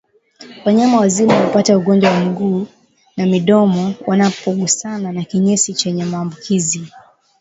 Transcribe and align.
Wanyama 0.65 0.97
wazima 0.99 1.45
hupata 1.45 1.77
ugonjwa 1.77 2.11
wa 2.11 2.19
miguu 2.19 2.67
na 3.17 3.25
midomo 3.25 3.93
wanapogusana 4.07 5.11
na 5.11 5.23
kinyesi 5.23 5.73
chenye 5.73 6.05
maambukizi 6.05 6.91